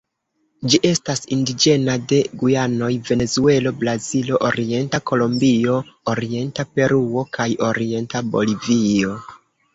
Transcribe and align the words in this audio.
Ĝi 0.73 0.77
estas 0.91 1.19
indiĝena 1.35 1.97
de 2.13 2.21
Gujanoj, 2.43 2.89
Venezuelo, 3.09 3.73
Brazilo, 3.83 4.41
orienta 4.49 5.01
Kolombio, 5.11 5.77
orienta 6.15 6.67
Peruo, 6.75 7.25
kaj 7.39 7.49
orienta 7.71 8.25
Bolivio. 8.35 9.17